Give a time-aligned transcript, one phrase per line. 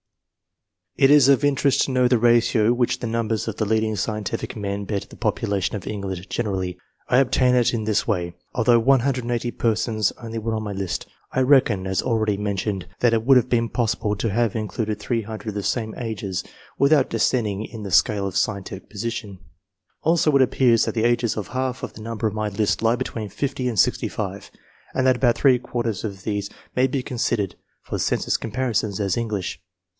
[0.95, 4.55] It is of interest to know the ratio which the numbers of the leading scientific
[4.55, 6.77] men bear to the population of England generally.
[7.07, 8.35] I obtain it in this way.
[8.53, 13.23] Although 180 persons only were on my list, I reckon, as already mentioned, that it
[13.23, 15.23] would have been possible to have in 10 ENGLISH MEN OF SCIENCE,.
[15.23, 15.29] [chap.
[15.29, 16.43] eluded 300 of the same ages,
[16.79, 19.39] without descending in the scale of scientific position;
[20.03, 22.95] also it appears that the ages of half of the number on my list lie
[22.95, 24.51] between 50 and 65,
[24.93, 29.59] and that about three quarters of these may be considered, for census comparisons, as English.